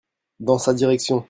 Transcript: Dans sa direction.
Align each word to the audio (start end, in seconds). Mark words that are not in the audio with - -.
Dans 0.39 0.57
sa 0.57 0.73
direction. 0.73 1.19